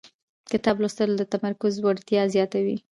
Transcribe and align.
کتاب 0.51 0.75
لوستل 0.81 1.09
د 1.17 1.21
تمرکز 1.33 1.73
وړتیا 1.79 2.21
زیاتوي 2.35 2.75